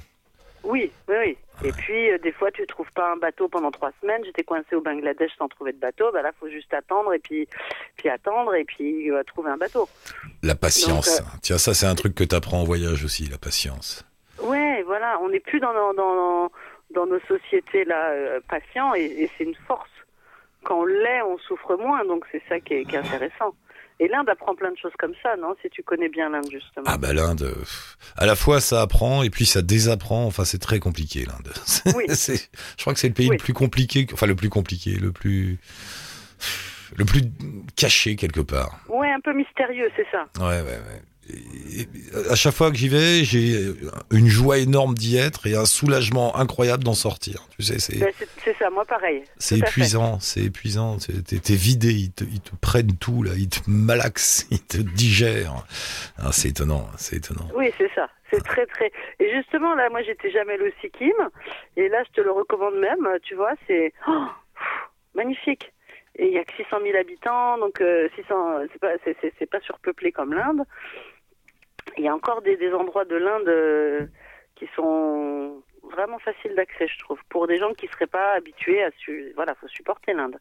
[0.64, 1.38] Oui, oui, oui.
[1.64, 4.22] Et puis, euh, des fois, tu trouves pas un bateau pendant trois semaines.
[4.24, 6.10] J'étais coincée au Bangladesh sans trouver de bateau.
[6.12, 7.48] Bah là, faut juste attendre et puis,
[7.96, 9.88] puis attendre et puis euh, trouver un bateau.
[10.42, 11.20] La patience.
[11.20, 14.04] Donc, Tiens, ça, c'est un truc que tu apprends en voyage aussi, la patience.
[14.42, 15.18] Ouais, voilà.
[15.22, 16.52] On n'est plus dans, dans, dans,
[16.90, 19.90] dans nos sociétés là euh, patients et, et c'est une force.
[20.64, 22.04] Quand on l'est, on souffre moins.
[22.04, 23.54] Donc c'est ça qui est, qui est intéressant.
[24.04, 26.84] Et l'Inde apprend plein de choses comme ça, non Si tu connais bien l'Inde, justement.
[26.86, 27.54] Ah bah l'Inde, euh,
[28.16, 30.24] à la fois ça apprend et puis ça désapprend.
[30.26, 31.52] Enfin, c'est très compliqué l'Inde.
[31.96, 32.06] Oui.
[32.08, 33.36] Je crois que c'est le pays Oui.
[33.36, 35.58] le plus compliqué, enfin le plus compliqué, le plus,
[36.96, 37.22] le plus
[37.76, 38.80] caché quelque part.
[38.88, 40.26] Ouais, un peu mystérieux, c'est ça.
[40.40, 41.02] Ouais, ouais, ouais.
[41.30, 41.88] Et-
[42.28, 43.68] à chaque fois que j'y vais, j'ai
[44.10, 47.46] une joie énorme d'y être et un soulagement incroyable d'en sortir.
[47.56, 48.12] Tu sais, c'est Ben,
[48.62, 49.24] ça, moi pareil.
[49.38, 50.96] c'est épuisant, c'est épuisant.
[50.98, 55.64] T'es- vidé, ils te, ils te prennent tout là, ils te malaxent, ils te digèrent.
[56.18, 57.48] Ah, c'est étonnant, c'est étonnant.
[57.56, 58.08] Oui, c'est ça.
[58.30, 58.92] C'est très très.
[59.18, 61.16] Et justement là, moi j'étais jamais au Sikkim,
[61.76, 63.06] et là je te le recommande même.
[63.24, 64.26] Tu vois, c'est oh,
[65.14, 65.72] magnifique.
[66.16, 70.12] Et il y a que 600 000 habitants, donc euh, 600, c'est pas c'est surpeuplé
[70.12, 70.62] comme l'Inde.
[71.98, 74.06] Il y a encore des, des endroits de l'Inde euh,
[74.54, 78.90] qui sont vraiment faciles d'accès, je trouve, pour des gens qui seraient pas habitués à
[78.98, 79.32] su...
[79.34, 80.36] voilà, faut supporter l'Inde.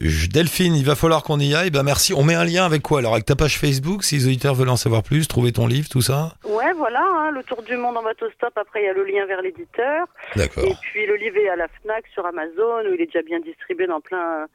[0.00, 1.70] Delphine, il va falloir qu'on y aille.
[1.70, 2.12] Ben merci.
[2.14, 3.12] On met un lien avec quoi alors?
[3.12, 6.00] Avec ta page Facebook, si les auditeurs veulent en savoir plus, trouver ton livre, tout
[6.00, 6.32] ça?
[6.44, 8.52] Ouais, voilà, hein, le tour du monde en bateau stop.
[8.56, 10.08] Après, il y a le lien vers l'éditeur.
[10.34, 10.64] D'accord.
[10.64, 13.38] Et puis le livre est à la Fnac sur Amazon où il est déjà bien
[13.38, 14.46] distribué dans plein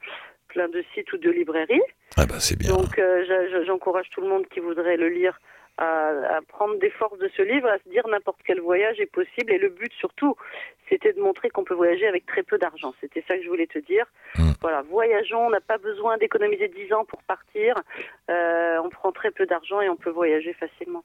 [0.48, 1.80] plein de sites ou de librairies.
[2.16, 2.74] Ah bah c'est bien.
[2.74, 5.40] Donc euh, j'encourage tout le monde qui voudrait le lire
[5.78, 9.10] à, à prendre des forces de ce livre, à se dire n'importe quel voyage est
[9.10, 9.52] possible.
[9.52, 10.36] Et le but surtout,
[10.88, 12.92] c'était de montrer qu'on peut voyager avec très peu d'argent.
[13.00, 14.04] C'était ça que je voulais te dire.
[14.36, 14.50] Mm.
[14.60, 17.74] Voilà, voyageons, on n'a pas besoin d'économiser 10 ans pour partir.
[18.30, 21.04] Euh, on prend très peu d'argent et on peut voyager facilement.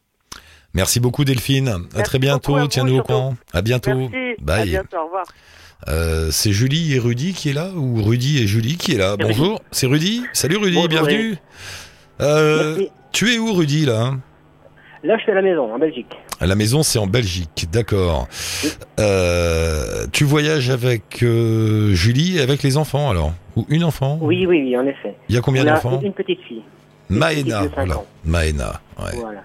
[0.74, 1.70] Merci beaucoup Delphine.
[1.70, 2.56] À Merci très bientôt.
[2.58, 3.36] à Tiens-nous au courant.
[3.54, 3.96] À bientôt.
[3.96, 4.70] Merci, à Bye.
[4.70, 5.26] bientôt, au revoir.
[5.88, 9.16] Euh, c'est Julie et Rudy qui est là ou Rudy et Julie qui est là?
[9.18, 9.62] Bonjour.
[9.72, 10.24] C'est Rudy.
[10.34, 11.36] Salut Rudy, Bonjour, bienvenue.
[12.22, 14.14] Euh, tu es où Rudy là?
[15.06, 16.18] Là, je suis à la maison, en Belgique.
[16.40, 18.28] À la maison, c'est en Belgique, d'accord.
[19.00, 24.48] Euh, tu voyages avec euh, Julie et avec les enfants alors Ou une enfant Oui,
[24.48, 25.16] oui, oui, en effet.
[25.30, 26.64] Il y a combien d'enfants une petite fille.
[27.12, 28.02] une Maëna, petite voilà.
[28.26, 29.20] Maëna, ouais.
[29.20, 29.42] Voilà.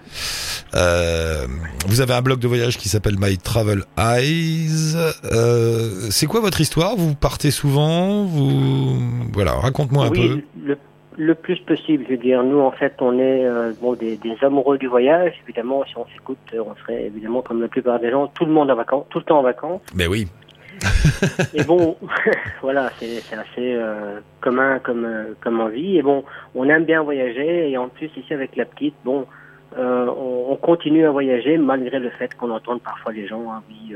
[0.73, 1.45] Euh,
[1.85, 4.95] vous avez un blog de voyage qui s'appelle My Travel Eyes.
[6.09, 6.95] C'est quoi votre histoire?
[6.95, 8.23] Vous partez souvent?
[8.25, 8.97] Vous
[9.31, 10.41] voilà, raconte-moi un peu.
[10.63, 10.77] le,
[11.17, 12.05] le plus possible.
[12.07, 15.33] Je veux dire, nous, en fait, on est euh, bon, des, des amoureux du voyage.
[15.43, 18.51] Évidemment, si on s'écoute, euh, on serait évidemment comme la plupart des gens, tout le
[18.51, 19.81] monde en vacances, tout le temps en vacances.
[19.95, 20.27] Mais oui,
[21.53, 21.97] Et bon,
[22.61, 25.07] voilà, c'est assez euh, commun comme
[25.41, 25.97] comme envie.
[25.97, 26.23] Et bon,
[26.55, 27.69] on aime bien voyager.
[27.69, 29.25] Et en plus, ici avec la petite, bon,
[29.77, 33.61] euh, on, on continue à voyager malgré le fait qu'on entende parfois les gens, ah
[33.69, 33.95] oui,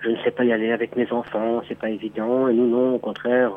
[0.00, 2.48] je ne sais pas y aller avec mes enfants, c'est pas évident.
[2.48, 3.52] Et nous, non, au contraire,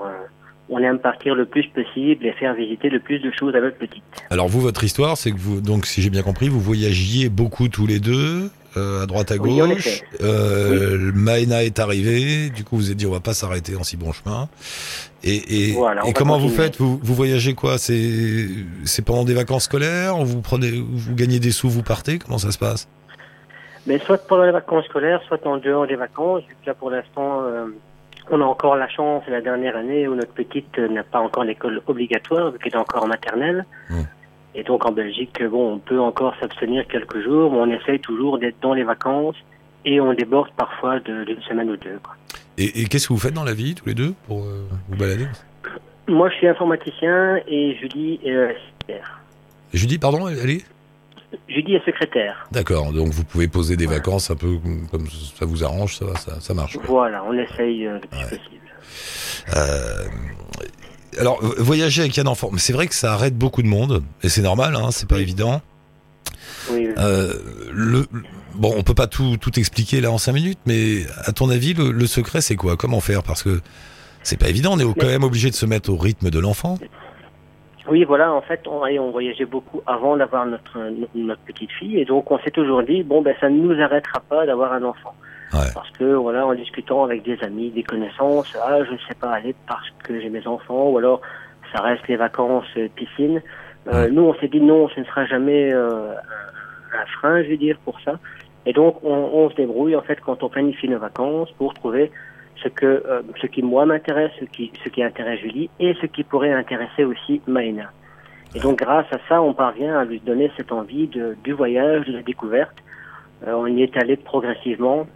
[0.70, 3.78] on aime partir le plus possible et faire visiter le plus de choses à notre
[3.78, 4.04] petite.
[4.30, 7.68] Alors vous, votre histoire, c'est que vous, donc si j'ai bien compris, vous voyagiez beaucoup
[7.70, 8.50] tous les deux.
[8.78, 10.04] euh, à droite à Oui, gauche.
[10.22, 12.50] Euh, le Maena est arrivé.
[12.50, 14.48] Du coup, vous vous êtes dit, on va pas s'arrêter en si bon chemin.
[15.24, 16.78] Et, et, Voilà, comment vous faites?
[16.78, 17.78] Vous, vous voyagez quoi?
[17.78, 18.48] C'est
[18.86, 20.18] c'est pendant des vacances scolaires?
[20.18, 22.20] Vous prenez, vous gagnez des sous, vous partez?
[22.20, 22.88] Comment ça se passe?
[23.88, 26.44] Mais soit pendant les vacances scolaires, soit en dehors des vacances.
[26.48, 27.66] Vu que là, pour l'instant, euh,
[28.32, 31.44] on a encore la chance, c'est la dernière année où notre petite n'a pas encore
[31.44, 33.66] l'école obligatoire, vu qu'elle est encore en maternelle.
[33.90, 34.02] Mm.
[34.56, 38.40] Et donc en Belgique, bon, on peut encore s'abstenir quelques jours, mais on essaye toujours
[38.40, 39.36] d'être dans les vacances
[39.86, 42.00] et on déborde parfois de- d'une semaine ou deux.
[42.04, 42.16] Quoi.
[42.58, 44.98] Et, et qu'est-ce que vous faites dans la vie, tous les deux, pour euh, vous
[44.98, 45.28] balader?
[46.08, 48.54] Moi, je suis informaticien et Julie est euh.
[49.74, 50.28] Judy, pardon,
[51.32, 52.48] allez Julie est secrétaire.
[52.52, 54.58] D'accord, donc vous pouvez poser des vacances un peu
[54.92, 56.74] comme ça vous arrange, ça, ça, ça marche.
[56.78, 56.84] quoi.
[56.88, 58.24] Voilà, on essaye euh, le plus Ouais.
[58.24, 58.62] possible.
[59.56, 60.06] Euh,
[61.20, 64.42] alors, voyager avec un enfant, c'est vrai que ça arrête beaucoup de monde, et c'est
[64.42, 65.22] normal, hein, c'est pas Oui.
[65.24, 65.62] évident.
[66.72, 66.94] Oui, oui.
[66.98, 67.34] Euh,
[67.72, 68.06] le,
[68.56, 71.74] bon, on peut pas tout, tout expliquer là en cinq minutes, mais à ton avis,
[71.74, 72.78] le, le secret, c'est quoi?
[72.78, 73.24] Comment faire?
[73.24, 73.62] Parce que
[74.24, 76.78] c'est pas évident, on est quand même obligé de se mettre au rythme de l'enfant.
[77.90, 80.78] Oui, voilà, en fait, on, on voyageait beaucoup avant d'avoir notre,
[81.16, 84.20] notre petite fille, et donc on s'est toujours dit, bon, ben, ça ne nous arrêtera
[84.20, 85.16] pas d'avoir un enfant.
[85.54, 85.72] Ouais.
[85.74, 89.32] Parce que, voilà, en discutant avec des amis, des connaissances, ah, je ne sais pas
[89.32, 91.22] aller parce que j'ai mes enfants, ou alors,
[91.74, 93.42] ça reste les vacances, euh, piscine.
[93.88, 94.12] Euh, Ouais.
[94.12, 97.58] Nous, on s'est dit, non, ce ne sera jamais euh, un, un frein, je veux
[97.58, 98.20] dire, pour ça.
[98.68, 102.12] Et donc, on, on se débrouille, en fait, quand on planifie nos vacances, pour trouver
[102.64, 106.06] ce que, euh, ce qui moi m'intéresse, ce qui, ce qui intéresse Julie, et ce
[106.06, 107.92] qui pourrait intéresser aussi Maïna.
[108.56, 112.08] Et donc, grâce à ça, on parvient à lui donner cette envie de, du voyage,
[112.08, 112.76] de la découverte.
[113.48, 115.08] Euh, on y est allé progressivement.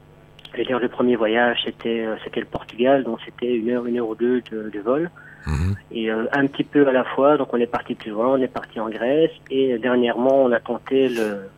[0.53, 3.85] Je veux dire, le premier voyage, c'était, euh, c'était le Portugal, donc c'était une heure,
[3.87, 5.09] une heure ou deux de, de vol.
[5.47, 5.75] Mhm.
[5.91, 8.37] Et euh, un petit peu à la fois, donc on est parti plus loin, on
[8.37, 11.49] est parti en Grèce, et dernièrement, on a tenté le,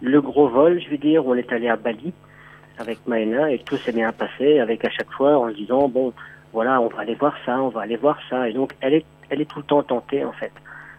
[0.00, 2.14] le gros vol, je veux dire, on est allé à Bali
[2.80, 6.12] avec Maëna, et tout s'est bien passé, avec à chaque fois en se disant, bon,
[6.52, 9.04] voilà, on va aller voir ça, on va aller voir ça, et donc elle est,
[9.28, 10.52] elle est tout le temps tentée, en fait.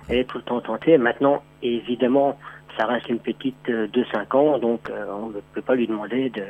[0.08, 0.98] Elle est tout le temps tentée.
[0.98, 2.38] Maintenant, évidemment,
[2.78, 5.88] ça reste une petite euh, de 5 ans, donc euh, on ne peut pas lui
[5.88, 6.44] demander de,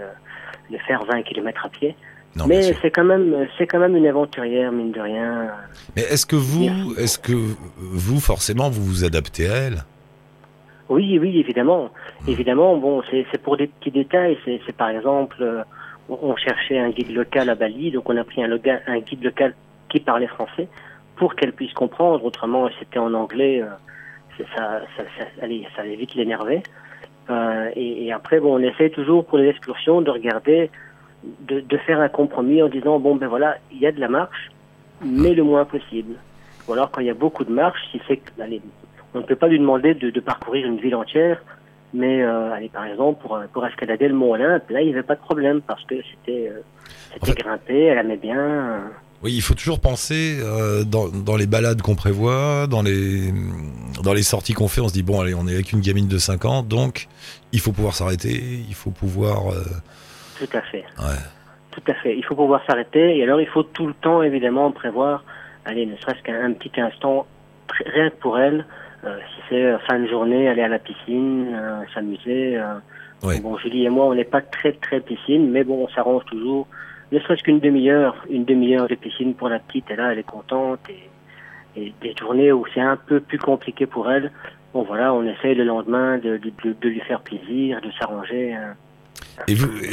[0.70, 1.96] de faire 20 km à pied.
[2.36, 5.50] Non, Mais c'est quand même, c'est quand même une aventurière, mine de rien.
[5.96, 9.84] Mais est-ce que vous, est-ce que vous, forcément, vous vous adaptez à elle?
[10.92, 11.90] Oui, oui, évidemment.
[12.26, 12.30] Hmm.
[12.32, 14.38] Évidemment, bon, c'est pour des petits détails.
[14.44, 15.64] C'est par exemple, euh,
[16.10, 19.56] on, cherchait un guide local à Bali, donc on a pris un, un guide local
[19.88, 20.68] qui parlait français
[21.16, 22.26] pour qu'elle puisse comprendre.
[22.26, 26.62] Autrement, c'était en anglais, euh, ça, ça, ça, allez, ça allait vite l'énerver.
[27.30, 30.70] Euh, et, et après, bon, on essaye toujours pour les excursions de regarder,
[31.24, 34.10] de, de faire un compromis en disant bon, ben voilà, il y a de la
[34.10, 34.52] marche,
[35.02, 36.16] mais le moins possible.
[36.68, 38.62] Ou alors, quand il y a beaucoup de marche, si c'est allez,
[39.14, 41.42] on ne peut pas lui demander de, de parcourir une ville entière,
[41.94, 45.04] mais euh, allez, par exemple, pour, pour escalader le Mont Olympe, là, il n'y avait
[45.04, 46.62] pas de problème parce que c'était euh,
[47.14, 48.40] c'était En fait- grimpé, elle aimait bien.
[48.40, 48.80] euh,
[49.24, 53.34] Oui, il faut toujours penser euh, dans, dans les balades qu'on prévoit, dans les
[54.04, 56.08] dans les sorties qu'on fait, on se dit bon allez, on est avec une gamine
[56.08, 57.08] de 5 ans, donc
[57.52, 59.62] il faut pouvoir s'arrêter, il faut pouvoir euh,
[60.40, 60.86] Tout à fait.
[61.00, 61.20] ouais.
[61.72, 62.18] Tout à fait.
[62.18, 65.24] Il faut pouvoir s'arrêter et alors il faut tout le temps évidemment prévoir,
[65.66, 67.26] allez, ne serait-ce qu'un un petit instant,
[67.86, 68.66] rien que pour elle.
[69.04, 72.58] Euh, si c'est euh, fin de journée, aller à la piscine, euh, s'amuser.
[72.58, 72.76] euh.
[73.24, 73.40] Ouais.
[73.40, 76.68] Bon, Julie et moi, on n'est pas très très piscine, mais bon, on s'arrange toujours.
[77.12, 80.24] Ne serait-ce qu'une demi-heure, une demi-heure de piscine pour la petite, et là, elle est
[80.24, 80.80] contente.
[80.90, 84.32] Et, et des journées où c'est un peu plus compliqué pour elle,
[84.74, 88.54] bon voilà, on essaye le lendemain de, de, de, de lui faire plaisir, de s'arranger.
[88.54, 88.76] hein.
[89.48, 89.88] Et vous, et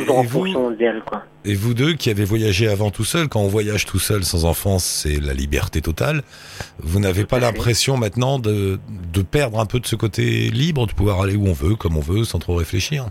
[1.44, 4.78] et deux qui avez voyagé avant tout seul, quand on voyage tout seul sans enfant,
[4.78, 6.22] c'est la liberté totale.
[6.78, 8.78] Vous n'avez pas l'impression maintenant de,
[9.12, 11.96] de perdre un peu de ce côté libre, de pouvoir aller où on veut, comme
[11.96, 13.06] on veut, sans trop réfléchir?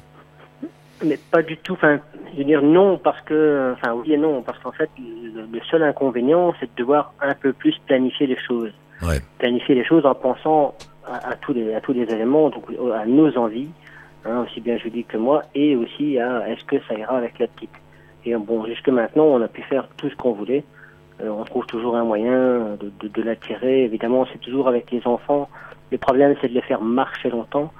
[1.03, 1.73] Mais pas du tout.
[1.73, 1.99] Enfin,
[2.33, 5.59] je veux dire non parce que, enfin oui et non parce qu'en fait, le, le
[5.69, 8.71] seul inconvénient, c'est de devoir un peu plus planifier les choses.
[9.01, 9.21] Ouais.
[9.37, 13.05] Planifier les choses en pensant à, à tous les à tous les éléments, donc à
[13.05, 13.69] nos envies,
[14.35, 17.71] aussi bien Julie que moi, et aussi à est-ce que ça ira avec la petite?
[18.25, 20.63] Et bon, jusque maintenant, on a pu faire tout ce qu'on voulait.
[21.21, 23.83] Euh, on trouve toujours un moyen de, l'attirer.
[23.83, 25.49] Évidemment, c'est toujours avec les enfants.
[25.91, 27.71] Le problème, c'est de les faire marcher longtemps.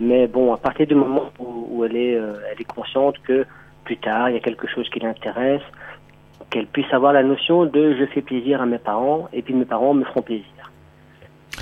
[0.00, 3.44] Mais bon, à partir du moment où, où elle, est, euh, elle est consciente que
[3.84, 5.62] plus tard, il y a quelque chose qui l'intéresse,
[6.50, 9.64] qu'elle puisse avoir la notion de je fais plaisir à mes parents et puis mes
[9.64, 10.61] parents me feront plaisir.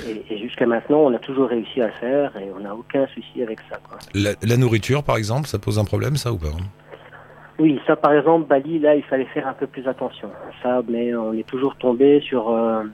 [0.08, 3.06] Et, et jusqu'à maintenant, on a toujours réussi à le faire et on n'a aucun
[3.08, 3.78] souci avec ça.
[3.88, 3.98] Quoi.
[4.14, 6.48] la, la nourriture, par exemple, ça pose un problème, ça ou pas?
[7.58, 10.30] Oui, ça par exemple, Bali, là, il fallait faire un peu plus attention.
[10.62, 12.84] Ça, mais on est toujours tombé sur, euh,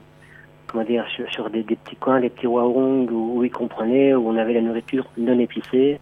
[0.67, 4.13] comment dire, sur, sur des, des petits coins, des petits warung où, où ils comprenaient,
[4.13, 5.99] où on avait la nourriture non épicée.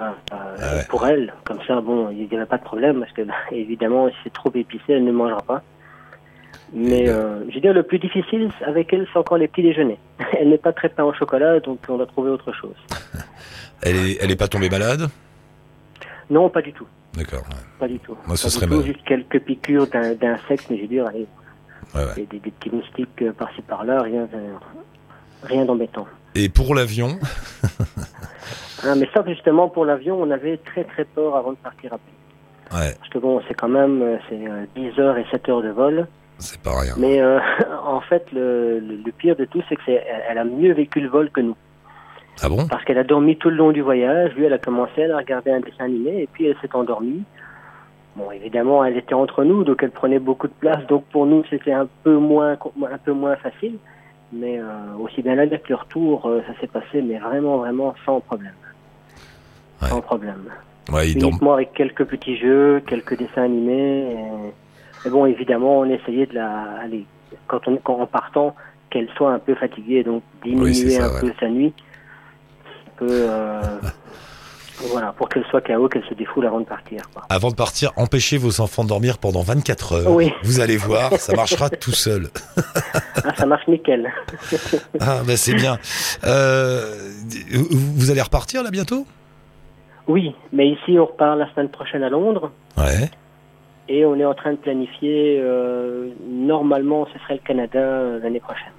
[0.00, 0.84] euh, Ah ouais.
[0.88, 1.32] pour elle.
[1.44, 4.32] Comme ça, bon, il n'y avait pas de problème parce que bah, évidemment, si c'est
[4.32, 5.62] trop épicé, elle ne mangera pas.
[6.74, 9.98] Mais euh, je veux dire, le plus difficile avec elle, c'est encore les petits déjeuners.
[10.38, 12.74] Elle n'est pas très pain au chocolat, donc on va trouver autre chose.
[13.82, 15.08] Elle est, elle est pas tombée malade?
[16.30, 16.86] Non, pas du tout.
[17.14, 17.42] D'accord.
[17.48, 17.56] ouais.
[17.78, 18.16] Pas du tout.
[18.26, 18.82] Moi, ce Pas serait tout.
[18.82, 21.26] Juste quelques piqûres d'in- d'insectes, mais je veux dire, allez,
[21.94, 22.14] Ouais, ouais.
[22.16, 24.28] des, des- des petits moustiques euh, par-ci par-là, rien,
[25.44, 26.06] rien d'embêtant.
[26.34, 27.18] Et pour l'avion?
[28.84, 31.98] Ah, mais ça, justement, pour l'avion, on avait très très peur avant de partir à
[31.98, 32.92] Paris.
[32.98, 35.70] Parce que bon, c'est quand même euh, c'est euh, 10 heures et 7 heures de
[35.70, 36.06] vol.
[36.38, 36.94] c'est pas rien.
[36.96, 37.38] Mais euh,
[37.84, 41.00] en fait, le, le, le pire de tout, c'est que c'est, elle, a mieux vécu
[41.00, 41.56] le vol que nous.
[42.42, 42.66] Ah bon?
[42.68, 44.34] Parce qu'elle a dormi tout le long du voyage.
[44.34, 47.24] Lui, elle a commencé, elle a regardé un dessin animé et puis elle s'est endormie.
[48.14, 50.84] Bon, évidemment, elle était entre nous, donc elle prenait beaucoup de place.
[50.86, 53.78] Donc pour nous, c'était un peu moins, un peu moins facile.
[54.32, 54.64] Mais euh,
[55.00, 58.52] aussi bien là que le retour, euh, ça s'est passé, mais vraiment, vraiment sans problème.
[59.82, 59.88] Ouais.
[59.88, 60.44] Sans problème.
[60.92, 64.12] Ouais, il avec quelques petits jeux, quelques dessins animés.
[64.12, 64.52] Et,
[65.04, 67.06] et bon, évidemment, on essayait de la, aller,
[67.46, 68.54] quand on, quand en partant,
[68.90, 71.20] qu'elle soit un peu fatiguée, donc diminuer Oui, c'est ça, un ouais.
[71.20, 71.74] peu sa nuit,
[72.86, 73.60] un peu, euh,
[74.90, 77.02] voilà, pour qu'elle soit KO, qu'elle se défoule avant de partir.
[77.12, 77.24] Quoi.
[77.28, 80.10] Avant de partir, empêchez vos enfants de dormir pendant 24 heures.
[80.10, 80.32] Oui.
[80.42, 82.28] Vous allez voir, ça marchera tout seul.
[83.24, 84.10] Ah, ça marche nickel.
[85.00, 85.78] Ah, bah c'est bien.
[86.24, 86.94] Euh,
[87.50, 89.06] vous allez repartir là bientôt?
[90.06, 92.50] Oui, mais ici, on repart la semaine prochaine à Londres.
[92.78, 93.10] Ouais.
[93.88, 98.40] Et on est en train de planifier, euh, normalement, ce serait le Canada euh, l'année
[98.40, 98.72] prochaine.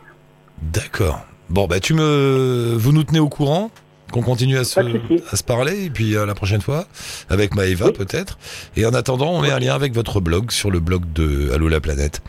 [0.62, 1.22] D'accord.
[1.50, 3.72] Bon, bah tu me, vous nous tenez au courant,
[4.12, 6.86] qu'on continue à se, à se parler, et puis à la prochaine fois
[7.30, 7.94] avec Maëva Oui.
[7.94, 8.38] peut-être.
[8.76, 11.68] Et en attendant, on met un lien avec votre blog sur le blog de Allô
[11.70, 12.22] la planète.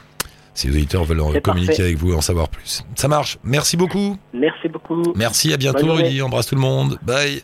[0.55, 1.83] Si les auditeurs veulent en communiquer parfait.
[1.83, 2.85] avec vous et en savoir plus.
[2.97, 3.39] Ça marche.
[3.45, 4.17] Merci beaucoup.
[4.33, 5.03] Merci beaucoup.
[5.17, 5.93] Merci, à bientôt.
[5.93, 6.23] Rudy.
[6.23, 6.99] Embrasse tout le monde.
[7.03, 7.43] Bye.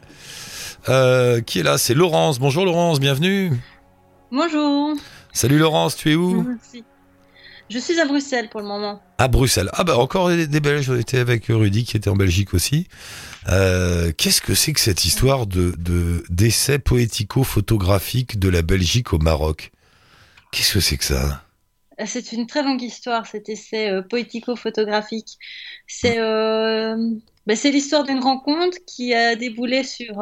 [0.88, 1.78] Euh, qui est là?
[1.78, 2.38] C'est Laurence.
[2.38, 3.52] Bonjour Laurence, bienvenue.
[4.32, 4.94] Bonjour.
[5.36, 6.82] Salut Laurence, tu es où Merci.
[7.68, 9.02] Je suis à Bruxelles pour le moment.
[9.18, 9.68] À Bruxelles.
[9.74, 10.88] Ah bah encore des, des Belges.
[10.88, 12.88] On était avec Rudy qui était en Belgique aussi.
[13.50, 19.18] Euh, Qu'est-ce que c'est que cette histoire de de- d'essai poético-photographique de la Belgique au
[19.18, 19.72] Maroc?
[20.52, 21.42] Qu'est-ce que c'est que ça?
[22.00, 25.36] Euh, C'est une très longue histoire, cet essai euh, poético-photographique.
[25.86, 26.96] C'est euh,
[27.46, 30.14] ben, c'est l'histoire d'une rencontre qui a déboulé sur,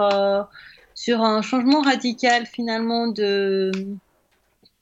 [0.97, 3.71] sur un changement radical finalement de,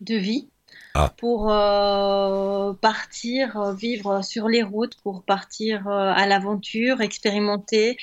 [0.02, 0.48] de vie.
[0.94, 1.10] Ah.
[1.16, 7.96] Pour euh, partir euh, vivre sur les routes, pour partir euh, à l'aventure, expérimenter,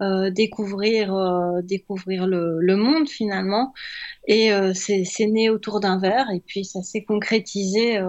[0.00, 1.12] euh, découvrir,
[1.64, 3.74] découvrir le, le monde finalement.
[4.28, 8.00] Et c'est c'est né autour d'un verre et puis ça s'est concrétisé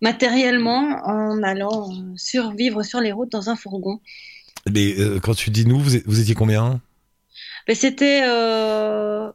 [0.00, 4.00] matériellement en allant survivre sur les routes dans un fourgon.
[4.70, 6.80] Mais quand tu dis nous, vous, vous étiez combien?
[7.68, 8.22] Mais c'était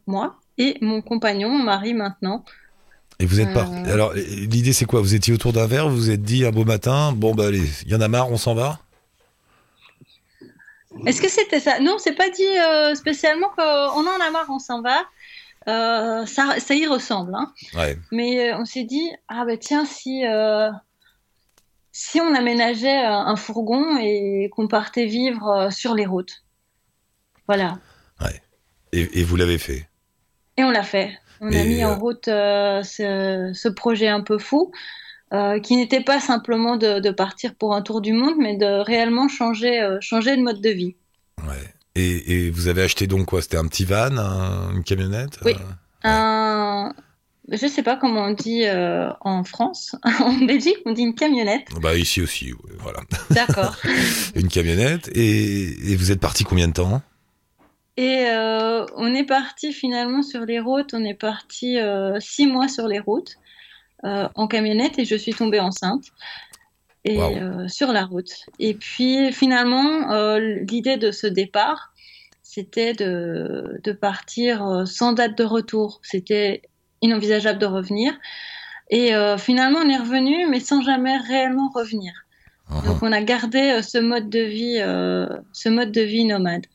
[0.08, 2.43] moi et mon compagnon, mon mari maintenant.
[3.20, 3.54] Et vous êtes Euh.
[3.54, 3.90] parti.
[3.90, 5.02] Alors euh, l'idée c'est quoi?
[5.02, 7.68] Vous étiez autour d'un verre, vous vous êtes dit un beau matin, bon bah allez,
[7.86, 8.80] il y en a marre, on s'en va?
[11.06, 11.80] Est-ce que c'était ça?
[11.80, 13.62] Non, c'est pas dit euh, spécialement qu'on
[14.08, 15.02] en a marre, on s'en va.
[15.68, 17.54] Euh, ça, ça y ressemble, hein.
[17.76, 17.98] Ouais.
[18.12, 20.70] Mais euh, on s'est dit, ah ben tiens, si, euh,
[21.92, 26.44] si on aménageait euh, un fourgon et qu'on partait vivre euh, sur les routes.
[27.48, 27.78] Voilà.
[28.92, 29.88] Et, et vous l'avez fait?
[30.58, 31.20] Et on l'a fait.
[31.41, 34.71] On a mis euh, en route euh, ce, ce projet un peu fou,
[35.34, 38.84] euh, qui n'était pas simplement de, de partir pour un tour du monde, mais de
[38.84, 40.95] réellement changer, euh, changer de mode de vie.
[41.47, 41.73] Ouais.
[41.95, 43.41] Et, et vous avez acheté donc quoi?
[43.41, 45.39] C'était un petit van, un- une camionnette?
[45.45, 45.54] Oui.
[46.06, 46.93] Euh, Un,
[47.52, 49.95] je sais pas comment on dit euh, en France.
[50.19, 51.67] en Belgique, on dit une camionnette.
[51.82, 52.99] Bah ici aussi, voilà.
[53.32, 53.75] D'accord.
[54.36, 55.10] Une camionnette.
[55.15, 57.02] Et, et vous êtes parti combien de temps?
[58.00, 60.94] Et euh, on est parti finalement sur les routes.
[60.94, 63.36] On est parti euh, six mois sur les routes
[64.06, 66.06] euh, en camionnette et je suis tombée enceinte.
[67.06, 67.20] Et
[67.68, 68.46] sur la route.
[68.60, 71.94] Et puis finalement, l'idée de ce départ,
[72.44, 76.02] c'était de, de partir sans date de retour.
[76.04, 76.62] C'était
[77.02, 78.14] inenvisageable de revenir.
[78.90, 82.12] Et euh, finalement, on est revenu, mais sans jamais réellement revenir.
[82.86, 86.66] Donc, on a gardé euh, ce mode de vie, euh, ce mode de vie nomade.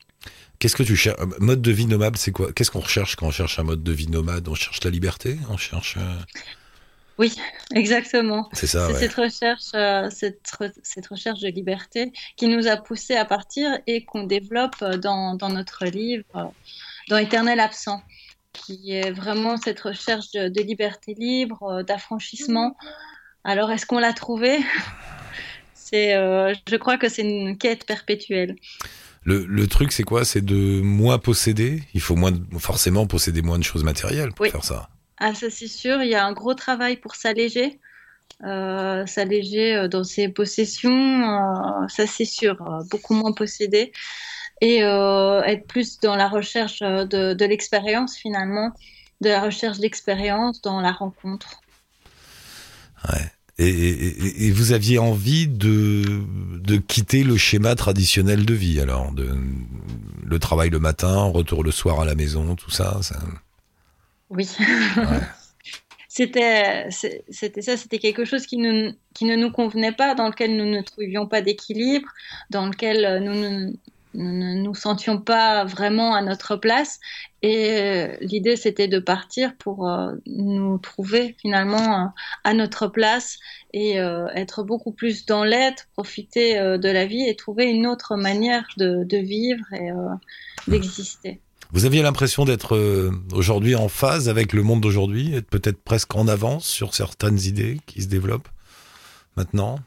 [0.65, 2.51] Qu'est-ce que tu cherches Mode de vie nomade, c'est quoi?
[2.51, 4.47] Qu'est-ce qu'on recherche quand on cherche un mode de vie nomade?
[4.47, 5.37] On cherche la liberté?
[5.51, 5.95] On cherche.
[5.97, 6.15] euh,
[7.19, 7.35] Oui,
[7.75, 8.49] exactement.
[8.51, 8.99] C'est ça, C'est ouais.
[8.99, 13.77] cette recherche, euh, cette, re- cette recherche de liberté qui nous a poussé à partir
[13.85, 16.45] et qu'on développe euh, dans, dans notre livre, euh,
[17.09, 18.01] dans Éternel absent,
[18.51, 22.75] qui est vraiment cette recherche de, de liberté libre, euh, d'affranchissement.
[23.43, 24.57] Alors, est-ce qu'on l'a trouvé
[25.75, 28.55] C'est, euh, je crois que c'est une quête perpétuelle.
[29.25, 30.23] Le, le truc, c'est quoi?
[30.23, 31.83] C'est de moins posséder?
[31.93, 34.49] Il faut moins, forcément posséder moins de choses matérielles pour Oui.
[34.51, 34.89] faire ça.
[35.17, 37.79] Ah, ça c'est sûr, il y a un gros travail pour s'alléger.
[38.43, 43.91] Euh, s'alléger euh, dans ses possessions, euh, ça c'est sûr, euh, beaucoup moins posséder.
[44.61, 48.71] Et être plus dans la recherche de, de l'expérience finalement,
[49.21, 51.61] de la recherche d'expérience dans la rencontre.
[53.57, 56.03] Et, et- et vous aviez envie de,
[56.59, 59.29] de quitter le schéma traditionnel de vie, alors de,
[60.23, 62.99] le travail le matin, retour le soir à la maison, tout ça.
[63.01, 63.19] ça...
[64.29, 64.47] Oui.
[64.97, 65.21] Ouais.
[66.07, 66.87] C'était,
[67.29, 70.65] c'était ça, c'était quelque chose qui, nous, qui ne nous convenait pas, dans lequel nous
[70.69, 72.07] ne trouvions pas d'équilibre,
[72.49, 73.73] dans lequel euh, nous ne
[74.15, 76.99] nous, ne nous sentions pas vraiment à notre place.
[77.41, 82.07] Et euh, l'idée, c'était de partir pour euh, nous trouver finalement euh,
[82.43, 83.37] à notre place
[83.73, 88.65] et être beaucoup plus dans l'être, profiter de la vie et trouver une autre manière
[88.77, 89.89] de, de vivre et
[90.69, 91.41] d'exister.
[91.73, 96.29] Vous aviez l'impression d'être aujourd'hui en phase avec le monde d'aujourd'hui, être peut-être presque en
[96.29, 98.47] avance sur certaines idées qui se développent
[99.35, 99.79] maintenant?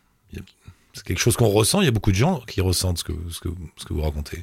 [0.95, 3.13] C'est quelque chose qu'on ressent, il y a beaucoup de gens qui ressentent ce que,
[3.31, 4.43] ce que, ce que vous racontez.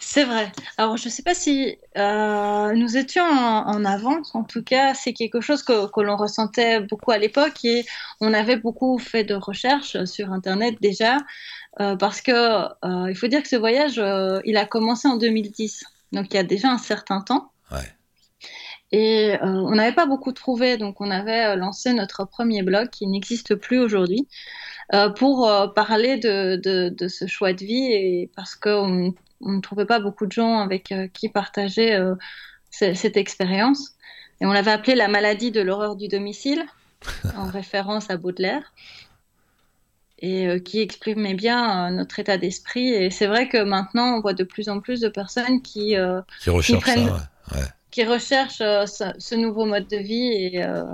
[0.00, 0.50] C'est vrai.
[0.76, 4.34] Alors, je ne sais pas si euh, nous étions en, en avance.
[4.34, 7.84] En tout cas, c'est quelque chose que, que l'on ressentait beaucoup à l'époque et
[8.20, 11.18] on avait beaucoup fait de recherches sur Internet déjà
[11.78, 14.02] euh, parce que euh, il faut dire que ce voyage,
[14.44, 17.52] il a commencé en 2010, donc il y a déjà un certain temps.
[17.70, 17.94] Ouais.
[18.92, 22.90] Et euh, on n'avait pas beaucoup trouvé, donc on avait euh, lancé notre premier blog
[22.90, 24.26] qui n'existe plus aujourd'hui
[24.94, 29.52] euh, pour euh, parler de, de, de ce choix de vie et parce qu'on on
[29.52, 31.96] ne trouvait pas beaucoup de gens avec qui partager
[32.70, 33.92] ce- cette expérience.
[34.40, 36.62] Et on l'avait appelé la maladie de l'horreur du domicile,
[37.36, 38.72] en référence à Baudelaire,
[40.18, 42.88] et qui exprimait bien notre état d'esprit.
[42.88, 45.94] Et c'est vrai que maintenant, on voit de plus en plus de personnes qui,
[46.42, 47.14] Qui recherchent prennent- ça.
[47.52, 47.58] ouais.
[47.58, 47.66] Ouais.
[47.90, 50.32] Qui recherchent euh, ce, ce nouveau mode de vie.
[50.32, 50.84] Et euh,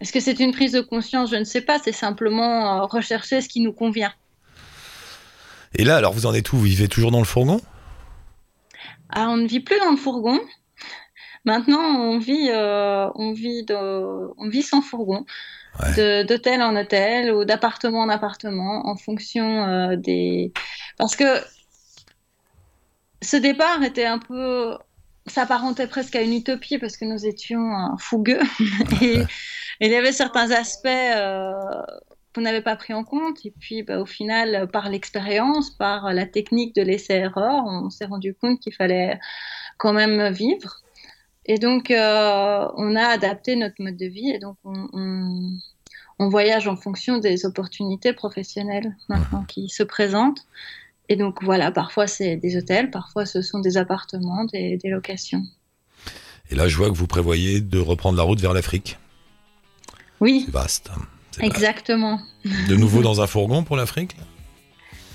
[0.00, 1.30] est-ce que c'est une prise de conscience?
[1.30, 1.78] Je ne sais pas.
[1.78, 4.12] C'est simplement euh, rechercher ce qui nous convient.
[5.74, 6.56] Et là, alors vous en êtes où?
[6.56, 7.60] Vous vivez toujours dans le fourgon?
[9.10, 10.40] Ah, on ne vit plus dans le fourgon.
[11.44, 15.24] Maintenant, on vit, on vit, de- on vit sans fourgon,
[15.80, 16.24] Ouais.
[16.24, 20.52] d'hôtel en hôtel ou d'appartement en appartement, en fonction des.
[20.98, 21.24] Parce que
[23.22, 24.76] ce départ était un peu,
[25.28, 28.40] s'apparentait presque à une utopie parce que nous étions euh, fougueux
[29.02, 29.18] et,
[29.80, 31.52] et il y avait certains aspects euh,
[32.34, 33.44] qu'on n'avait pas pris en compte.
[33.44, 38.34] Et puis, bah, au final, par l'expérience, par la technique de l'essai-erreur, on s'est rendu
[38.34, 39.18] compte qu'il fallait
[39.76, 40.82] quand même vivre.
[41.46, 45.50] Et donc, euh, on a adapté notre mode de vie et donc on, on,
[46.18, 50.46] on voyage en fonction des opportunités professionnelles maintenant qui se présentent.
[51.08, 55.42] Et donc, voilà, parfois c'est des hôtels, parfois ce sont des appartements, des, des locations.
[56.50, 58.98] Et là, je vois que vous prévoyez de reprendre la route vers l'Afrique.
[60.20, 60.90] Oui, C'est vaste.
[61.40, 62.20] Exactement.
[62.68, 64.16] De nouveau dans un fourgon pour l'Afrique?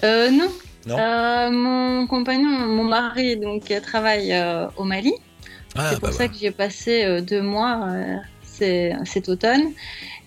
[0.03, 0.49] Euh, non.
[0.85, 0.97] Non?
[0.97, 5.13] Euh, mon compagnon, mon mari, donc, travaille euh, au Mali.
[5.75, 6.29] Ah, c'est pour bah ça voilà.
[6.29, 7.89] que j'y ai passé euh, deux mois
[8.53, 9.71] cet automne.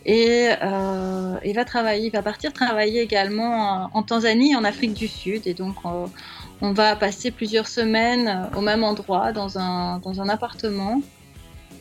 [0.05, 5.09] Et euh, il va travailler, il va partir travailler également en Tanzanie, en Afrique du
[5.09, 5.47] Sud.
[5.47, 6.07] Et donc, euh,
[6.61, 11.03] on va passer plusieurs semaines au même endroit, dans un, dans un appartement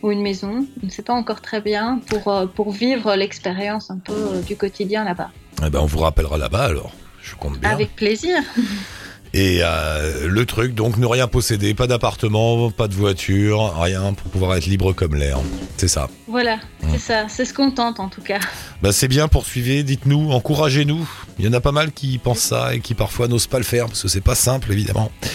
[0.01, 0.65] ou une maison.
[0.81, 4.55] On ne sait pas encore très bien pour, euh, pour vivre l'expérience un peu du
[4.55, 5.29] quotidien là-bas.
[5.63, 6.93] Eh ben, on vous rappellera là-bas alors.
[7.21, 7.69] Je compte bien.
[7.69, 8.37] Avec plaisir.
[9.37, 14.31] Et euh, le truc, donc, ne rien posséder, pas d'appartement, pas de voiture, rien pour
[14.31, 15.39] pouvoir être libre comme l'air.
[15.75, 16.07] C'est ça.
[16.29, 16.87] Voilà, Mm.
[16.93, 17.25] c'est ça.
[17.27, 18.39] C'est ce qu'on tente en tout cas.
[18.81, 21.05] Bah, c'est bien, poursuivez, dites-nous, encouragez-nous.
[21.37, 23.65] Il y en a pas mal qui pensent ça et qui parfois n'osent pas le
[23.65, 25.11] faire parce que c'est pas simple, évidemment.
[25.21, 25.27] Ce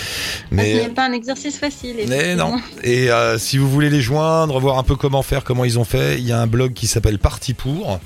[0.51, 1.97] Mais, n'est pas un exercice facile.
[2.09, 2.55] mais non.
[2.83, 5.85] Et euh, si vous voulez les joindre, voir un peu comment faire, comment ils ont
[5.85, 8.01] fait, il y a un blog qui s'appelle Parti pour.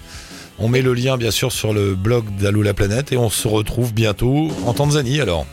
[0.58, 3.46] On met le lien, bien sûr, sur le blog d'Allo la planète et on se
[3.46, 5.46] retrouve bientôt en Tanzanie, alors.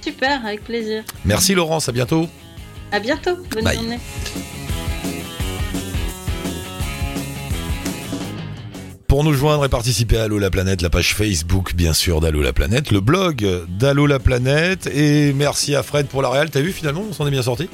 [0.00, 1.02] Super, avec plaisir.
[1.24, 2.28] Merci Laurence, à bientôt.
[2.92, 3.36] À bientôt.
[3.50, 3.76] Bonne Bye.
[3.76, 3.98] journée.
[9.06, 12.42] Pour nous joindre et participer à Allo la planète, la page Facebook bien sûr d'Allo
[12.42, 16.48] la planète, le blog d'Allo la planète et merci à Fred pour la réal.
[16.48, 17.68] T'as vu finalement, on s'en est bien sorti.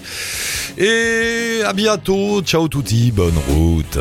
[0.79, 3.99] Et à bientôt, ciao touti, bonne route.